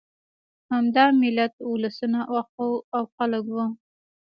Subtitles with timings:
[0.71, 2.19] همدا ملت، اولسونه
[2.95, 3.65] او خلک وو.